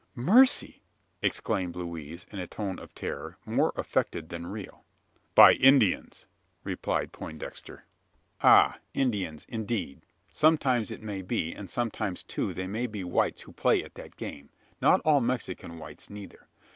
[0.15, 0.81] "Mercy!"
[1.21, 4.83] exclaimed Louise, in a tone of terror, more affected than real.
[5.35, 6.25] "By Indians,"
[6.63, 7.85] replied Poindexter.
[8.41, 10.01] "Ah Indians, indeed!
[10.33, 14.17] Sometimes it may be; and sometimes, too, they may be whites who play at that
[14.17, 14.49] game
[14.81, 16.47] not all Mexican whites, neither.